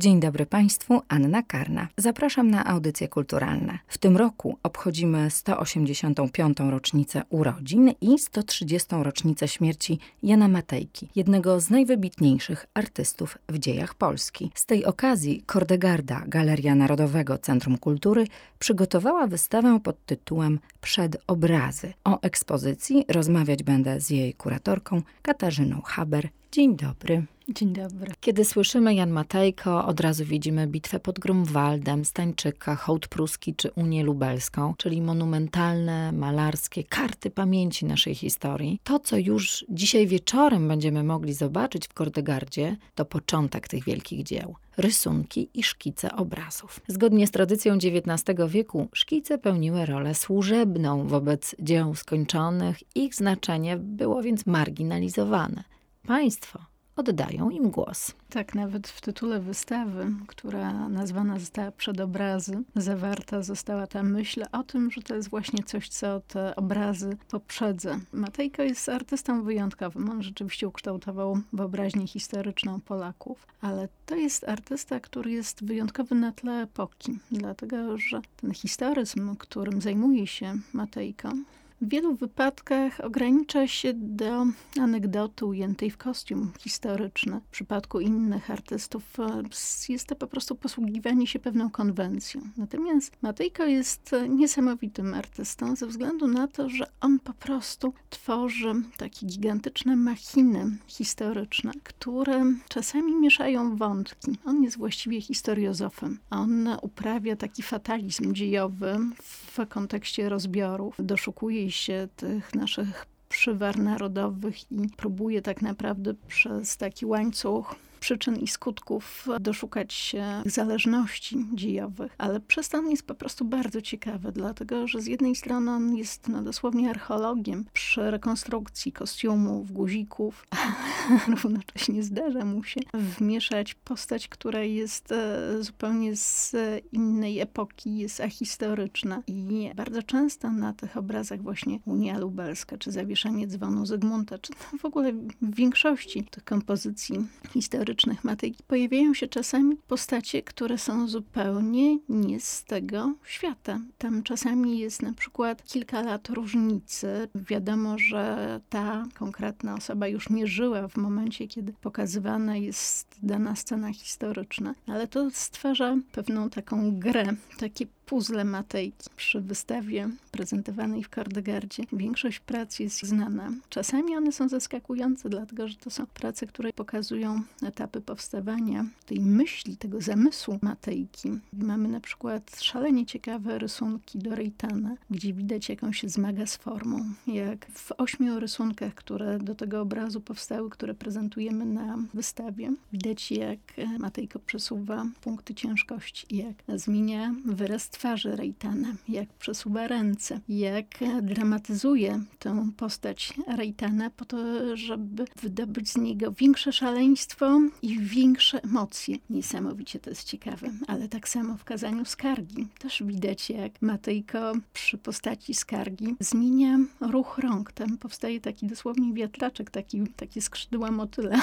Dzień 0.00 0.20
dobry 0.20 0.46
Państwu, 0.46 1.02
Anna 1.08 1.42
Karna. 1.42 1.88
Zapraszam 1.96 2.50
na 2.50 2.64
audycje 2.64 3.08
kulturalne. 3.08 3.78
W 3.86 3.98
tym 3.98 4.16
roku 4.16 4.58
obchodzimy 4.62 5.30
185. 5.30 6.58
rocznicę 6.70 7.22
urodzin 7.30 7.92
i 8.00 8.18
130. 8.18 8.88
rocznicę 9.02 9.48
śmierci 9.48 9.98
Jana 10.22 10.48
Matejki, 10.48 11.08
jednego 11.16 11.60
z 11.60 11.70
najwybitniejszych 11.70 12.66
artystów 12.74 13.38
w 13.48 13.58
dziejach 13.58 13.94
Polski. 13.94 14.50
Z 14.54 14.66
tej 14.66 14.84
okazji 14.84 15.42
Kordegarda, 15.46 16.22
Galeria 16.26 16.74
Narodowego 16.74 17.38
Centrum 17.38 17.78
Kultury, 17.78 18.26
przygotowała 18.58 19.26
wystawę 19.26 19.80
pod 19.80 20.06
tytułem 20.06 20.58
Przedobrazy. 20.80 21.92
O 22.04 22.20
ekspozycji 22.20 23.04
rozmawiać 23.08 23.62
będę 23.62 24.00
z 24.00 24.10
jej 24.10 24.34
kuratorką 24.34 25.02
Katarzyną 25.22 25.80
Haber. 25.84 26.28
Dzień 26.52 26.76
dobry. 26.76 27.26
Dzień 27.54 27.72
dobry. 27.72 28.12
Kiedy 28.20 28.44
słyszymy 28.44 28.94
Jan 28.94 29.10
Matejko, 29.10 29.86
od 29.86 30.00
razu 30.00 30.24
widzimy 30.24 30.66
bitwę 30.66 31.00
pod 31.00 31.18
Grunwaldem, 31.18 32.04
Stańczyka, 32.04 32.76
hołd 32.76 33.08
pruski 33.08 33.54
czy 33.54 33.70
Unię 33.70 34.04
Lubelską, 34.04 34.74
czyli 34.78 35.02
monumentalne, 35.02 36.12
malarskie 36.12 36.84
karty 36.84 37.30
pamięci 37.30 37.84
naszej 37.84 38.14
historii. 38.14 38.80
To, 38.84 38.98
co 38.98 39.16
już 39.16 39.64
dzisiaj 39.68 40.06
wieczorem 40.06 40.68
będziemy 40.68 41.04
mogli 41.04 41.34
zobaczyć 41.34 41.88
w 41.88 41.94
Kordegardzie, 41.94 42.76
to 42.94 43.04
początek 43.04 43.68
tych 43.68 43.84
wielkich 43.84 44.22
dzieł 44.22 44.56
rysunki 44.76 45.48
i 45.54 45.62
szkice 45.62 46.16
obrazów. 46.16 46.80
Zgodnie 46.88 47.26
z 47.26 47.30
tradycją 47.30 47.74
XIX 47.74 48.38
wieku, 48.48 48.88
szkice 48.92 49.38
pełniły 49.38 49.86
rolę 49.86 50.14
służebną 50.14 51.06
wobec 51.06 51.56
dzieł 51.58 51.94
skończonych, 51.94 52.96
ich 52.96 53.14
znaczenie 53.14 53.76
było 53.76 54.22
więc 54.22 54.46
marginalizowane. 54.46 55.64
Państwo 56.06 56.70
oddają 56.96 57.50
im 57.50 57.70
głos. 57.70 58.14
Tak, 58.28 58.54
nawet 58.54 58.88
w 58.88 59.00
tytule 59.00 59.40
wystawy, 59.40 60.06
która 60.26 60.88
nazwana 60.88 61.38
została 61.38 61.70
Przedobrazy, 61.70 62.62
zawarta 62.76 63.42
została 63.42 63.86
ta 63.86 64.02
myśl 64.02 64.44
o 64.52 64.62
tym, 64.62 64.90
że 64.90 65.02
to 65.02 65.14
jest 65.14 65.30
właśnie 65.30 65.62
coś, 65.62 65.88
co 65.88 66.20
te 66.20 66.56
obrazy 66.56 67.16
poprzedza. 67.28 68.00
Matejko 68.12 68.62
jest 68.62 68.88
artystą 68.88 69.42
wyjątkowym. 69.42 70.10
On 70.10 70.22
rzeczywiście 70.22 70.68
ukształtował 70.68 71.38
wyobraźnię 71.52 72.06
historyczną 72.06 72.80
Polaków, 72.80 73.46
ale 73.60 73.88
to 74.06 74.14
jest 74.14 74.48
artysta, 74.48 75.00
który 75.00 75.30
jest 75.30 75.64
wyjątkowy 75.64 76.14
na 76.14 76.32
tle 76.32 76.62
epoki, 76.62 77.18
dlatego 77.32 77.98
że 77.98 78.20
ten 78.36 78.54
historyzm, 78.54 79.36
którym 79.36 79.80
zajmuje 79.80 80.26
się 80.26 80.54
Matejko, 80.72 81.32
w 81.80 81.88
wielu 81.88 82.14
wypadkach 82.14 83.00
ogranicza 83.00 83.66
się 83.66 83.92
do 83.94 84.46
anegdoty 84.80 85.46
ujętej 85.46 85.90
w 85.90 85.96
kostium 85.96 86.52
historyczny. 86.58 87.40
W 87.40 87.50
przypadku 87.50 88.00
innych 88.00 88.50
artystów 88.50 89.20
e, 89.20 89.42
jest 89.88 90.06
to 90.06 90.16
po 90.16 90.26
prostu 90.26 90.54
posługiwanie 90.54 91.26
się 91.26 91.38
pewną 91.38 91.70
konwencją. 91.70 92.40
Natomiast 92.56 93.16
Matejko 93.22 93.64
jest 93.64 94.10
niesamowitym 94.28 95.14
artystą 95.14 95.76
ze 95.76 95.86
względu 95.86 96.26
na 96.26 96.48
to, 96.48 96.68
że 96.68 96.86
on 97.00 97.18
po 97.18 97.32
prostu 97.32 97.92
tworzy 98.10 98.72
takie 98.96 99.26
gigantyczne 99.26 99.96
machiny 99.96 100.78
historyczne, 100.86 101.72
które 101.84 102.44
czasami 102.68 103.14
mieszają 103.16 103.76
wątki. 103.76 104.38
On 104.44 104.62
jest 104.62 104.78
właściwie 104.78 105.20
historiozofem. 105.20 106.18
On 106.30 106.68
uprawia 106.82 107.36
taki 107.36 107.62
fatalizm 107.62 108.34
dziejowy 108.34 108.98
w 109.22 109.58
kontekście 109.68 110.28
rozbiorów. 110.28 110.94
Doszukuje 110.98 111.69
tych 112.16 112.54
naszych 112.54 113.06
przywar 113.28 113.78
narodowych 113.78 114.72
i 114.72 114.88
próbuje 114.96 115.42
tak 115.42 115.62
naprawdę 115.62 116.14
przez 116.28 116.76
taki 116.76 117.06
łańcuch 117.06 117.74
przyczyn 118.00 118.36
i 118.36 118.48
skutków 118.48 119.28
doszukać 119.40 119.92
się 119.92 120.42
zależności 120.46 121.46
dziejowych, 121.54 122.14
ale 122.18 122.40
on 122.78 122.90
jest 122.90 123.06
po 123.06 123.14
prostu 123.14 123.44
bardzo 123.44 123.82
ciekawy, 123.82 124.32
dlatego 124.32 124.88
że 124.88 125.00
z 125.00 125.06
jednej 125.06 125.36
strony 125.36 125.70
on 125.70 125.96
jest 125.96 126.28
no, 126.28 126.42
dosłownie 126.42 126.90
archeologiem 126.90 127.64
przy 127.72 128.10
rekonstrukcji 128.10 128.92
kostiumów, 128.92 129.72
guzików, 129.72 130.46
a 130.50 130.56
równocześnie 131.30 132.02
zdarza 132.02 132.44
mu 132.44 132.64
się 132.64 132.80
wmieszać 132.94 133.74
postać, 133.74 134.28
która 134.28 134.62
jest 134.62 135.12
e, 135.12 135.62
zupełnie 135.62 136.16
z 136.16 136.56
innej 136.92 137.40
epoki, 137.40 137.96
jest 137.96 138.20
ahistoryczna. 138.20 139.22
I 139.26 139.70
bardzo 139.76 140.02
często 140.02 140.50
na 140.50 140.72
tych 140.72 140.96
obrazach 140.96 141.42
właśnie 141.42 141.78
Unia 141.84 142.18
Lubelska, 142.18 142.78
czy 142.78 142.92
Zawieszanie 142.92 143.46
dzwonu 143.46 143.86
Zygmunta, 143.86 144.38
czy 144.38 144.52
w 144.78 144.84
ogóle 144.84 145.12
w 145.42 145.54
większości 145.54 146.24
tych 146.24 146.44
kompozycji 146.44 147.26
historycznych 147.52 147.89
historycznych 147.90 148.24
pojawiają 148.66 149.14
się 149.14 149.28
czasami 149.28 149.76
postacie, 149.76 150.42
które 150.42 150.78
są 150.78 151.08
zupełnie 151.08 151.98
nie 152.08 152.40
z 152.40 152.64
tego 152.64 153.14
świata. 153.24 153.80
Tam 153.98 154.22
czasami 154.22 154.78
jest 154.78 155.02
na 155.02 155.12
przykład 155.12 155.64
kilka 155.64 156.02
lat 156.02 156.28
różnicy. 156.28 157.28
Wiadomo, 157.34 157.98
że 157.98 158.60
ta 158.68 159.04
konkretna 159.14 159.74
osoba 159.74 160.08
już 160.08 160.30
nie 160.30 160.46
żyła 160.46 160.88
w 160.88 160.96
momencie, 160.96 161.48
kiedy 161.48 161.72
pokazywana 161.72 162.56
jest 162.56 163.16
dana 163.22 163.56
scena 163.56 163.92
historyczna, 163.92 164.74
ale 164.86 165.06
to 165.06 165.30
stwarza 165.30 165.96
pewną 166.12 166.50
taką 166.50 166.98
grę, 166.98 167.26
takie 167.58 167.86
puzzle 168.10 168.44
Matejki 168.44 169.10
przy 169.16 169.40
wystawie 169.40 170.10
prezentowanej 170.30 171.04
w 171.04 171.08
Kordegardzie. 171.08 171.84
Większość 171.92 172.40
prac 172.40 172.78
jest 172.78 173.02
znana. 173.02 173.52
Czasami 173.68 174.16
one 174.16 174.32
są 174.32 174.48
zaskakujące, 174.48 175.28
dlatego 175.28 175.68
że 175.68 175.74
to 175.74 175.90
są 175.90 176.06
prace, 176.06 176.46
które 176.46 176.72
pokazują 176.72 177.42
etapy 177.62 178.00
powstawania 178.00 178.86
tej 179.06 179.20
myśli, 179.20 179.76
tego 179.76 180.00
zamysłu 180.00 180.58
Matejki. 180.62 181.30
Mamy 181.52 181.88
na 181.88 182.00
przykład 182.00 182.60
szalenie 182.60 183.06
ciekawe 183.06 183.58
rysunki 183.58 184.18
do 184.18 184.34
Rejtana, 184.34 184.96
gdzie 185.10 185.32
widać, 185.32 185.68
jak 185.68 185.80
się 185.94 186.08
zmaga 186.08 186.46
z 186.46 186.56
formą. 186.56 187.04
Jak 187.26 187.66
w 187.66 187.92
ośmiu 187.98 188.40
rysunkach, 188.40 188.94
które 188.94 189.38
do 189.38 189.54
tego 189.54 189.80
obrazu 189.80 190.20
powstały, 190.20 190.70
które 190.70 190.94
prezentujemy 190.94 191.64
na 191.64 191.98
wystawie, 192.14 192.72
widać, 192.92 193.32
jak 193.32 193.58
Matejko 193.98 194.38
przesuwa 194.38 195.06
punkty 195.20 195.54
ciężkości, 195.54 196.36
jak 196.36 196.78
zmienia 196.78 197.34
wyraz 197.44 197.90
twarzy 198.00 198.36
Rejtana, 198.36 198.94
jak 199.08 199.32
przesuwa 199.32 199.86
ręce, 199.86 200.40
jak 200.48 200.86
dramatyzuje 201.22 202.22
tę 202.38 202.70
postać 202.76 203.32
Rejtana 203.56 204.10
po 204.10 204.24
to, 204.24 204.36
żeby 204.76 205.24
wydobyć 205.42 205.90
z 205.90 205.96
niego 205.96 206.32
większe 206.32 206.72
szaleństwo 206.72 207.60
i 207.82 207.98
większe 207.98 208.62
emocje. 208.62 209.16
Niesamowicie 209.30 209.98
to 209.98 210.10
jest 210.10 210.24
ciekawe, 210.24 210.70
ale 210.86 211.08
tak 211.08 211.28
samo 211.28 211.56
w 211.56 211.64
kazaniu 211.64 212.04
skargi. 212.04 212.68
Też 212.78 213.02
widać, 213.02 213.50
jak 213.50 213.82
Matejko 213.82 214.52
przy 214.72 214.98
postaci 214.98 215.54
skargi 215.54 216.16
zmienia 216.20 216.78
ruch 217.00 217.38
rąk. 217.38 217.72
Tam 217.72 217.98
powstaje 217.98 218.40
taki 218.40 218.66
dosłownie 218.66 219.14
wiatraczek, 219.14 219.70
taki, 219.70 220.02
takie 220.16 220.42
skrzydła 220.42 220.90
motyla, 220.90 221.40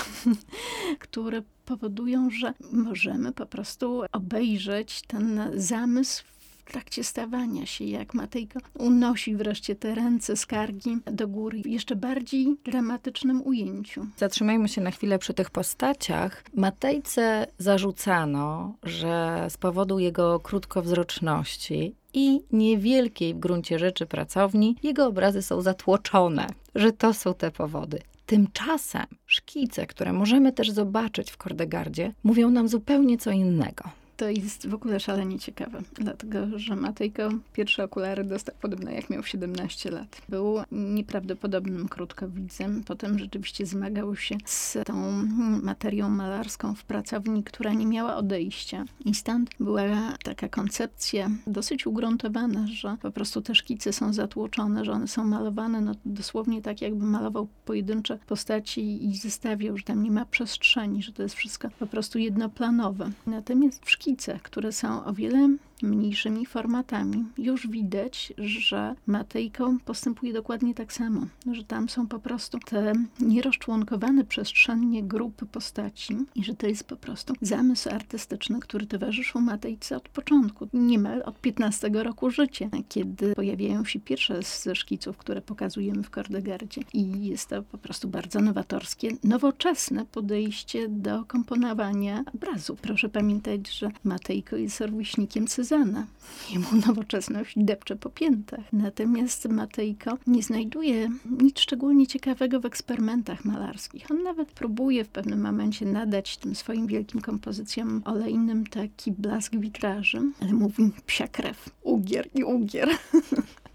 które 1.00 1.41
powodują, 1.66 2.29
że 2.29 2.53
możemy 2.72 3.31
po 3.31 3.45
prostu 3.45 4.01
obejrzeć 4.12 5.01
ten 5.01 5.41
zamysł 5.56 6.24
trakcie 6.67 7.03
stawania 7.03 7.66
się, 7.66 7.85
jak 7.85 8.13
Matejko 8.13 8.59
unosi 8.73 9.35
wreszcie 9.35 9.75
te 9.75 9.95
ręce 9.95 10.38
skargi 10.38 10.97
do 11.05 11.28
góry 11.28 11.61
w 11.61 11.66
jeszcze 11.66 11.95
bardziej 11.95 12.55
dramatycznym 12.66 13.41
ujęciu. 13.47 14.05
Zatrzymajmy 14.17 14.69
się 14.69 14.81
na 14.81 14.91
chwilę 14.91 15.19
przy 15.19 15.33
tych 15.33 15.50
postaciach. 15.50 16.44
Matejce 16.56 17.47
zarzucano, 17.57 18.73
że 18.83 19.45
z 19.50 19.57
powodu 19.57 20.00
jego 20.00 20.39
krótkowzroczności 20.39 21.95
i 22.13 22.41
niewielkiej 22.51 23.33
w 23.33 23.39
gruncie 23.39 23.79
rzeczy 23.79 24.06
pracowni 24.06 24.75
jego 24.83 25.06
obrazy 25.07 25.41
są 25.41 25.61
zatłoczone, 25.61 26.47
że 26.75 26.91
to 26.91 27.13
są 27.13 27.33
te 27.33 27.51
powody. 27.51 28.00
Tymczasem 28.25 29.06
szkice, 29.25 29.88
które 29.88 30.13
możemy 30.13 30.51
też 30.51 30.71
zobaczyć 30.71 31.31
w 31.31 31.38
Kordegardzie, 31.38 32.13
mówią 32.24 32.50
nam 32.50 32.68
zupełnie 32.68 33.18
co 33.18 33.31
innego. 33.31 33.83
To 34.18 34.30
jest 34.30 34.68
w 34.68 34.74
ogóle 34.74 35.00
szalenie 35.00 35.40
ciekawe, 35.40 35.81
dlatego 35.94 36.60
że 36.60 36.75
Matejko 36.75 37.30
pierwsze 37.54 37.84
okulary 37.84 38.24
dostał 38.24 38.56
podobno 38.62 38.92
jak 38.92 39.10
miał 39.10 39.24
17 39.24 39.92
lat. 39.92 40.22
Był 40.30 40.56
nieprawdopodobnym 40.72 41.88
krótkowidzem. 41.88 42.84
Potem 42.84 43.19
rzeczywiście 43.19 43.66
zmagał 43.66 44.16
się 44.16 44.38
z 44.46 44.78
tą 44.86 45.24
materią 45.64 46.10
malarską 46.10 46.75
w 46.75 46.84
pracowni, 46.84 47.44
która 47.44 47.74
nie 47.74 47.86
miała 47.86 48.16
odejścia. 48.16 48.86
I 49.06 49.16
stąd 49.16 49.50
była 49.60 49.84
taka 50.24 50.50
koncepcja 50.50 51.30
dosyć 51.48 51.88
ugruntowana, 51.88 52.68
że 52.68 52.98
po 53.02 53.12
prostu 53.12 53.42
te 53.42 53.56
szkice 53.56 53.94
są 53.94 54.14
zatłoczone, 54.14 54.86
że 54.86 54.92
one 54.92 55.08
są 55.08 55.24
malowane 55.24 55.81
no, 55.81 55.92
dosłownie 56.06 56.62
tak, 56.62 56.81
jakby 56.81 57.06
malował 57.06 57.48
pojedyncze 57.66 58.19
postaci 58.28 59.06
i 59.10 59.18
zestawiał, 59.18 59.78
że 59.78 59.84
tam 59.84 60.04
nie 60.04 60.12
ma 60.12 60.25
przestrzeni, 60.25 61.04
że 61.04 61.12
to 61.12 61.24
jest 61.24 61.36
wszystko 61.36 61.69
po 61.80 61.88
prostu 61.88 62.19
jednoplanowe. 62.19 63.12
Natomiast 63.28 63.86
w 63.86 63.92
szkice, 63.92 64.06
które 64.44 64.71
są 64.71 65.06
o 65.06 65.13
wiele 65.13 65.50
mniejszymi 65.81 66.45
formatami, 66.45 67.25
już 67.38 67.68
widać, 67.68 68.33
że 68.38 68.95
Matejko 69.07 69.74
postępuje 69.85 70.33
dokładnie 70.33 70.74
tak 70.74 70.94
samo, 70.94 71.21
że 71.51 71.63
tam 71.63 71.89
są 71.89 72.07
po 72.07 72.19
prostu 72.19 72.59
te 72.59 72.94
nierozczłonkowane 73.19 74.24
przestrzennie 74.24 75.03
grupy 75.03 75.45
postaci 75.45 76.18
i 76.35 76.44
że 76.44 76.53
to 76.56 76.68
jest 76.68 76.83
po 76.83 76.95
prostu 76.95 77.33
zamysł 77.41 77.89
artystyczny, 77.89 78.59
który 78.59 78.85
towarzyszył 78.85 79.41
Matejce 79.41 79.97
od 79.97 80.09
początku, 80.09 80.68
niemal 80.74 81.24
od 81.25 81.41
15 81.41 81.89
roku 81.89 82.30
życia, 82.30 82.69
kiedy 82.89 83.35
pojawiają 83.35 83.85
się 83.85 84.00
pierwsze 84.00 84.39
ze 84.44 84.75
szkiców, 84.75 85.18
które 85.18 85.41
pokazujemy 85.41 86.03
w 86.03 86.09
Kordegardzie. 86.09 86.81
I 86.94 87.25
jest 87.25 87.50
to 87.50 87.63
po 87.63 87.77
prostu 87.77 88.07
bardzo 88.07 88.41
nowatorskie, 88.41 89.09
nowoczesne 89.23 90.06
podejście 90.06 90.89
do 90.89 91.25
komponowania 91.25 92.23
obrazu. 92.33 92.77
Proszę 92.81 93.09
pamiętać, 93.09 93.71
że 93.71 93.91
Matejko 94.03 94.56
jest 94.56 94.81
rówieśnikiem 94.81 95.47
Cezana. 95.68 96.06
Jemu 96.50 96.66
nowoczesność 96.88 97.54
depcze 97.58 97.96
po 97.96 98.10
piętach. 98.10 98.74
Natomiast 98.74 99.50
Matejko 99.50 100.18
nie 100.28 100.44
znajduje 100.44 101.10
nic 101.42 101.60
szczególnie 101.60 102.08
ciekawego 102.08 102.60
w 102.60 102.66
eksperymentach 102.66 103.46
malarskich. 103.46 104.12
On 104.12 104.24
nawet 104.24 104.52
próbuje 104.52 105.04
w 105.04 105.10
pewnym 105.10 105.42
momencie 105.42 105.86
nadać 105.86 106.38
tym 106.38 106.56
swoim 106.56 106.88
wielkim 106.88 107.22
kompozycjom 107.22 108.02
olejnym 108.06 108.68
taki 108.68 109.12
blask 109.12 109.56
witraży, 109.56 110.22
ale 110.42 110.54
mówi 110.54 110.92
psia 111.06 111.28
krew, 111.28 111.69
ugier 111.84 112.28
i 112.36 112.44
ugier. 112.44 112.90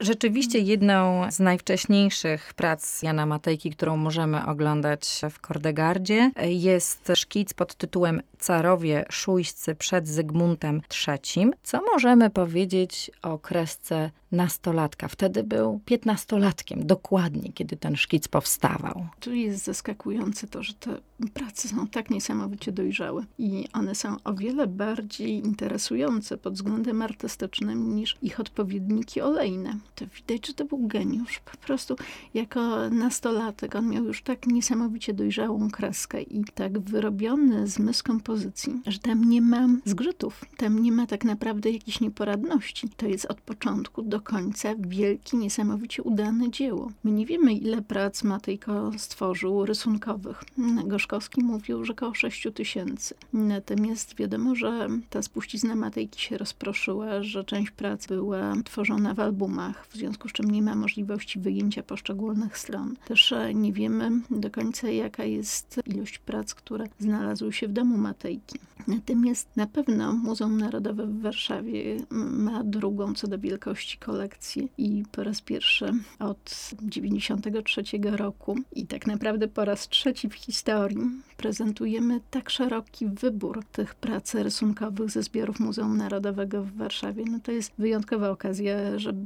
Rzeczywiście 0.00 0.58
jedną 0.58 1.30
z 1.30 1.40
najwcześniejszych 1.40 2.54
prac 2.54 3.02
Jana 3.02 3.26
Matejki, 3.26 3.70
którą 3.70 3.96
możemy 3.96 4.46
oglądać 4.46 5.20
w 5.30 5.40
Kordegardzie, 5.40 6.30
jest 6.46 7.12
szkic 7.14 7.54
pod 7.54 7.74
tytułem 7.74 8.22
Carowie 8.38 9.04
Szujscy 9.10 9.74
przed 9.74 10.08
Zygmuntem 10.08 10.82
III. 11.08 11.50
Co 11.62 11.80
możemy 11.92 12.30
powiedzieć 12.30 13.10
o 13.22 13.38
kresce 13.38 14.10
nastolatka? 14.32 15.08
Wtedy 15.08 15.42
był 15.42 15.80
piętnastolatkiem, 15.84 16.86
dokładnie, 16.86 17.52
kiedy 17.52 17.76
ten 17.76 17.96
szkic 17.96 18.28
powstawał. 18.28 19.06
Tu 19.20 19.34
jest 19.34 19.64
zaskakujące 19.64 20.46
to, 20.46 20.62
że 20.62 20.74
te 20.74 20.96
prace 21.34 21.68
są 21.68 21.86
tak 21.86 22.10
niesamowicie 22.10 22.72
dojrzałe 22.72 23.24
i 23.38 23.68
one 23.72 23.94
są 23.94 24.16
o 24.24 24.34
wiele 24.34 24.66
bardziej 24.66 25.30
interesujące 25.30 26.38
pod 26.38 26.54
względem 26.54 27.02
artystycznym 27.02 27.96
niż 27.96 28.16
ich 28.22 28.40
odpowiedniki 28.40 29.20
olejne. 29.46 29.78
To 29.94 30.04
widać, 30.06 30.46
że 30.46 30.54
to 30.54 30.64
był 30.64 30.86
geniusz. 30.86 31.40
Po 31.52 31.56
prostu 31.56 31.96
jako 32.34 32.90
nastolatek 32.90 33.74
on 33.74 33.88
miał 33.88 34.04
już 34.04 34.22
tak 34.22 34.46
niesamowicie 34.46 35.14
dojrzałą 35.14 35.70
kreskę 35.70 36.22
i 36.22 36.44
tak 36.54 36.78
wyrobiony 36.78 37.66
zmysł 37.66 38.04
kompozycji, 38.04 38.80
że 38.86 38.98
tam 38.98 39.24
nie 39.24 39.42
ma 39.42 39.68
zgrzytów, 39.84 40.44
tam 40.56 40.78
nie 40.78 40.92
ma 40.92 41.06
tak 41.06 41.24
naprawdę 41.24 41.70
jakiejś 41.70 42.00
nieporadności. 42.00 42.88
To 42.96 43.06
jest 43.06 43.26
od 43.26 43.40
początku 43.40 44.02
do 44.02 44.20
końca 44.20 44.74
wielki, 44.78 45.36
niesamowicie 45.36 46.02
udane 46.02 46.50
dzieło. 46.50 46.90
My 47.04 47.10
nie 47.10 47.26
wiemy, 47.26 47.52
ile 47.52 47.82
prac 47.82 48.22
Matejko 48.22 48.90
stworzył 48.96 49.66
rysunkowych. 49.66 50.44
Gorzkowski 50.84 51.44
mówił, 51.44 51.84
że 51.84 51.92
około 51.92 52.14
6 52.14 52.48
tysięcy. 52.54 53.14
Natomiast 53.32 54.16
wiadomo, 54.16 54.54
że 54.54 54.88
ta 55.10 55.22
spuścizna 55.22 55.74
Matejki 55.74 56.20
się 56.20 56.38
rozproszyła, 56.38 57.22
że 57.22 57.44
część 57.44 57.70
prac 57.70 58.06
była 58.06 58.52
tworzona 58.64 59.14
w 59.14 59.20
albumach, 59.36 59.86
w 59.86 59.96
związku 59.96 60.28
z 60.28 60.32
czym 60.32 60.50
nie 60.50 60.62
ma 60.62 60.74
możliwości 60.74 61.40
wyjęcia 61.40 61.82
poszczególnych 61.82 62.58
stron. 62.58 62.96
Też 63.06 63.32
e, 63.32 63.54
nie 63.54 63.72
wiemy 63.72 64.10
do 64.30 64.50
końca, 64.50 64.88
jaka 64.88 65.24
jest 65.24 65.80
ilość 65.86 66.18
prac, 66.18 66.54
które 66.54 66.86
znalazły 66.98 67.52
się 67.52 67.68
w 67.68 67.72
domu 67.72 67.98
Matejki. 67.98 68.58
Natomiast 68.86 69.48
na 69.56 69.66
pewno 69.66 70.12
Muzeum 70.12 70.58
Narodowe 70.58 71.06
w 71.06 71.20
Warszawie 71.20 71.96
ma 72.10 72.64
drugą 72.64 73.14
co 73.14 73.26
do 73.26 73.38
wielkości 73.38 73.98
kolekcję 73.98 74.68
i 74.78 75.02
po 75.12 75.24
raz 75.24 75.40
pierwszy 75.40 75.92
od 76.18 76.70
93 76.82 77.82
roku 78.02 78.56
i 78.72 78.86
tak 78.86 79.06
naprawdę 79.06 79.48
po 79.48 79.64
raz 79.64 79.88
trzeci 79.88 80.28
w 80.28 80.34
historii 80.34 80.98
prezentujemy 81.36 82.20
tak 82.30 82.50
szeroki 82.50 83.06
wybór 83.06 83.64
tych 83.72 83.94
prac 83.94 84.34
rysunkowych 84.34 85.10
ze 85.10 85.22
zbiorów 85.22 85.60
Muzeum 85.60 85.96
Narodowego 85.96 86.62
w 86.62 86.76
Warszawie. 86.76 87.24
No 87.30 87.40
to 87.42 87.52
jest 87.52 87.72
wyjątkowa 87.78 88.30
okazja, 88.30 88.98
żeby 88.98 89.25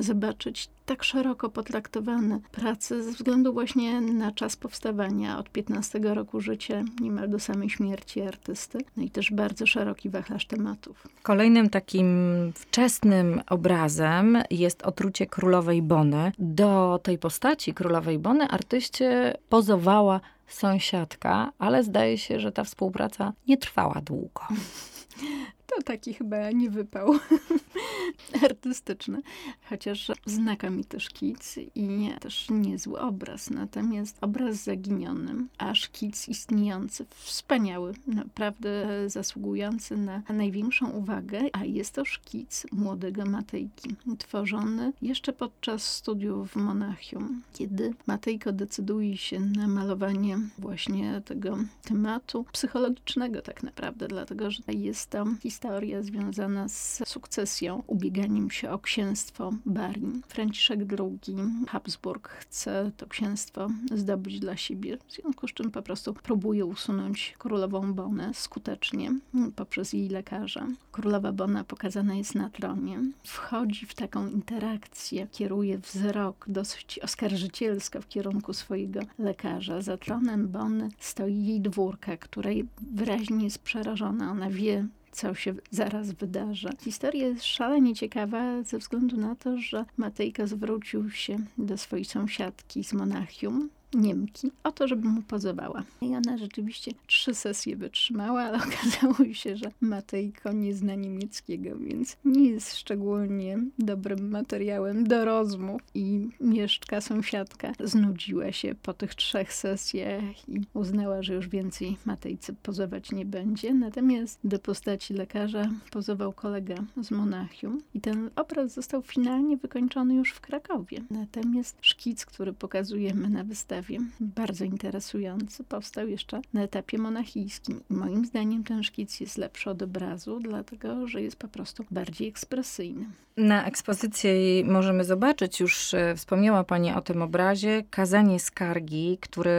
zobaczyć 0.00 0.68
tak 0.86 1.04
szeroko 1.04 1.48
potraktowane 1.48 2.40
prace 2.52 3.02
ze 3.02 3.10
względu 3.12 3.52
właśnie 3.52 4.00
na 4.00 4.32
czas 4.32 4.56
powstawania 4.56 5.38
od 5.38 5.50
15 5.50 5.98
roku 5.98 6.40
życia 6.40 6.82
niemal 7.00 7.28
do 7.28 7.38
samej 7.38 7.70
śmierci 7.70 8.22
artysty. 8.22 8.78
No 8.96 9.02
i 9.02 9.10
też 9.10 9.30
bardzo 9.30 9.66
szeroki 9.66 10.10
wachlarz 10.10 10.46
tematów. 10.46 11.08
Kolejnym 11.22 11.70
takim 11.70 12.52
wczesnym 12.54 13.40
obrazem 13.50 14.42
jest 14.50 14.82
otrucie 14.82 15.26
królowej 15.26 15.82
Bony. 15.82 16.32
Do 16.38 17.00
tej 17.02 17.18
postaci 17.18 17.74
królowej 17.74 18.18
Bony 18.18 18.48
artyście 18.48 19.36
pozowała 19.48 20.20
sąsiadka, 20.46 21.52
ale 21.58 21.84
zdaje 21.84 22.18
się, 22.18 22.40
że 22.40 22.52
ta 22.52 22.64
współpraca 22.64 23.32
nie 23.48 23.56
trwała 23.56 24.00
długo. 24.00 24.42
To 25.66 25.82
taki 25.82 26.14
chyba 26.14 26.50
nie 26.50 26.70
wypał. 26.70 27.14
Artystyczny, 28.44 29.22
chociaż 29.68 30.12
znakomity 30.26 31.00
szkic 31.00 31.58
i 31.74 32.10
też 32.20 32.46
niezły 32.50 33.00
obraz. 33.00 33.50
Natomiast 33.50 34.18
obraz 34.20 34.56
zaginiony, 34.56 35.34
a 35.58 35.74
szkic 35.74 36.28
istniejący, 36.28 37.06
wspaniały, 37.10 37.94
naprawdę 38.06 38.86
zasługujący 39.06 39.96
na 39.96 40.22
największą 40.28 40.90
uwagę, 40.90 41.40
a 41.52 41.64
jest 41.64 41.94
to 41.94 42.04
szkic 42.04 42.66
młodego 42.72 43.26
Matejki, 43.26 43.96
tworzony 44.18 44.92
jeszcze 45.02 45.32
podczas 45.32 45.94
studiów 45.94 46.52
w 46.52 46.56
Monachium, 46.56 47.42
kiedy 47.52 47.94
Matejko 48.06 48.52
decyduje 48.52 49.16
się 49.16 49.40
na 49.40 49.68
malowanie 49.68 50.38
właśnie 50.58 51.22
tego 51.24 51.58
tematu 51.82 52.44
psychologicznego 52.52 53.42
tak 53.42 53.62
naprawdę, 53.62 54.08
dlatego 54.08 54.50
że 54.50 54.62
jest 54.68 55.10
to 55.10 55.24
historia 55.42 55.55
historia 55.56 56.02
związana 56.02 56.68
z 56.68 57.02
sukcesją, 57.08 57.82
ubieganiem 57.86 58.50
się 58.50 58.70
o 58.70 58.78
księstwo 58.78 59.52
Barin. 59.66 60.22
Franciszek 60.28 60.80
II 60.98 61.36
Habsburg 61.68 62.28
chce 62.28 62.90
to 62.96 63.06
księstwo 63.06 63.68
zdobyć 63.94 64.40
dla 64.40 64.56
siebie, 64.56 64.98
w 65.06 65.12
związku 65.12 65.48
z 65.48 65.52
czym 65.52 65.70
po 65.70 65.82
prostu 65.82 66.14
próbuje 66.14 66.64
usunąć 66.64 67.34
królową 67.38 67.94
Bonę 67.94 68.34
skutecznie 68.34 69.18
poprzez 69.56 69.92
jej 69.92 70.08
lekarza. 70.08 70.66
Królowa 70.92 71.32
Bona 71.32 71.64
pokazana 71.64 72.14
jest 72.14 72.34
na 72.34 72.50
tronie. 72.50 73.00
Wchodzi 73.24 73.86
w 73.86 73.94
taką 73.94 74.28
interakcję, 74.28 75.26
kieruje 75.32 75.78
wzrok 75.78 76.44
dosyć 76.48 76.98
oskarżycielsko 76.98 78.00
w 78.00 78.08
kierunku 78.08 78.52
swojego 78.52 79.00
lekarza. 79.18 79.82
Za 79.82 79.96
tronem 79.96 80.48
Bony 80.48 80.88
stoi 80.98 81.46
jej 81.46 81.60
dwórka, 81.60 82.16
której 82.16 82.68
wyraźnie 82.92 83.44
jest 83.44 83.58
przerażona. 83.58 84.30
Ona 84.30 84.50
wie, 84.50 84.86
co 85.16 85.34
się 85.34 85.54
zaraz 85.70 86.12
wydarzy. 86.12 86.68
Historia 86.80 87.28
jest 87.28 87.44
szalenie 87.44 87.94
ciekawa 87.94 88.62
ze 88.62 88.78
względu 88.78 89.16
na 89.16 89.36
to, 89.36 89.58
że 89.58 89.84
Matejka 89.96 90.46
zwrócił 90.46 91.10
się 91.10 91.38
do 91.58 91.78
swojej 91.78 92.04
sąsiadki 92.04 92.84
z 92.84 92.92
Monachium, 92.92 93.70
Niemki 93.94 94.50
o 94.64 94.72
to, 94.72 94.88
żeby 94.88 95.08
mu 95.08 95.22
pozowała. 95.22 95.82
I 96.00 96.16
ona 96.16 96.38
rzeczywiście 96.38 96.92
trzy 97.06 97.34
sesje 97.34 97.76
wytrzymała, 97.76 98.42
ale 98.42 98.58
okazało 98.68 99.32
się, 99.32 99.56
że 99.56 99.70
Matejko 99.80 100.52
nie 100.52 100.74
zna 100.74 100.94
niemieckiego, 100.94 101.70
więc 101.78 102.16
nie 102.24 102.50
jest 102.50 102.76
szczególnie 102.76 103.58
dobrym 103.78 104.30
materiałem 104.30 105.06
do 105.06 105.24
rozmów. 105.24 105.82
I 105.94 106.28
mieszczka, 106.40 107.00
sąsiadka 107.00 107.72
znudziła 107.84 108.52
się 108.52 108.74
po 108.82 108.94
tych 108.94 109.14
trzech 109.14 109.52
sesjach 109.52 110.48
i 110.48 110.60
uznała, 110.74 111.22
że 111.22 111.34
już 111.34 111.48
więcej 111.48 111.96
Matejce 112.04 112.52
pozować 112.62 113.12
nie 113.12 113.24
będzie. 113.24 113.74
Natomiast 113.74 114.38
do 114.44 114.58
postaci 114.58 115.14
lekarza 115.14 115.70
pozował 115.90 116.32
kolega 116.32 116.74
z 117.02 117.10
Monachium 117.10 117.80
i 117.94 118.00
ten 118.00 118.30
obraz 118.36 118.74
został 118.74 119.02
finalnie 119.02 119.56
wykończony 119.56 120.14
już 120.14 120.30
w 120.30 120.40
Krakowie. 120.40 120.98
Natomiast 121.10 121.78
szkic, 121.80 122.26
który 122.26 122.52
pokazujemy 122.52 123.30
na 123.30 123.44
wystawie, 123.44 123.75
bardzo 124.20 124.64
interesujący, 124.64 125.64
powstał 125.64 126.08
jeszcze 126.08 126.40
na 126.52 126.62
etapie 126.62 126.98
monachijskim. 126.98 127.80
I 127.90 127.94
moim 127.94 128.24
zdaniem 128.24 128.64
ten 128.64 128.82
szkic 128.82 129.20
jest 129.20 129.38
lepszy 129.38 129.70
od 129.70 129.82
obrazu, 129.82 130.40
dlatego 130.40 131.08
że 131.08 131.22
jest 131.22 131.36
po 131.36 131.48
prostu 131.48 131.84
bardziej 131.90 132.28
ekspresyjny. 132.28 133.06
Na 133.36 133.66
ekspozycji 133.66 134.64
możemy 134.66 135.04
zobaczyć, 135.04 135.60
już 135.60 135.94
e, 135.94 136.14
wspomniała 136.16 136.64
Pani 136.64 136.92
o 136.92 137.00
tym 137.00 137.22
obrazie, 137.22 137.84
kazanie 137.90 138.40
skargi, 138.40 139.18
który 139.20 139.50